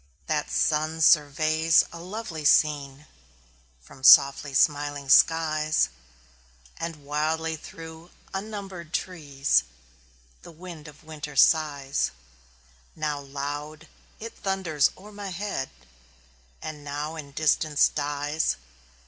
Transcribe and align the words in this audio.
That 0.25 0.49
sun 0.49 0.99
surveys 1.01 1.83
a 1.93 1.99
lovely 1.99 2.43
scene 2.43 3.05
From 3.79 4.03
softly 4.03 4.51
smiling 4.55 5.09
skies; 5.09 5.89
And 6.77 7.05
wildly 7.05 7.55
through 7.55 8.09
unnumbered 8.33 8.93
trees 8.95 9.61
The 10.41 10.51
wind 10.51 10.87
of 10.87 11.03
winter 11.03 11.35
sighs: 11.35 12.09
Now 12.95 13.19
loud, 13.19 13.87
it 14.19 14.35
thunders 14.35 14.89
o'er 14.97 15.11
my 15.11 15.29
head, 15.29 15.69
And 16.63 16.83
now 16.83 17.15
in 17.15 17.31
distance 17.33 17.87
dies. 17.87 18.55